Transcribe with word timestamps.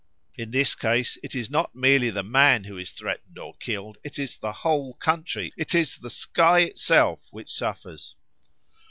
_In 0.33 0.49
this 0.49 0.73
case 0.73 1.19
it 1.21 1.35
is 1.35 1.51
not 1.51 1.75
merely 1.75 2.09
the 2.09 2.23
man 2.23 2.63
who 2.63 2.75
is 2.75 2.89
threatened 2.91 3.37
or 3.37 3.53
killed, 3.59 3.99
it 4.03 4.17
is 4.17 4.35
the 4.39 4.51
whole 4.51 4.95
country, 4.95 5.53
it 5.55 5.75
is 5.75 5.97
the 5.97 6.09
sky 6.09 6.61
itself 6.61 7.27
which 7.29 7.53
suffers. 7.53 8.15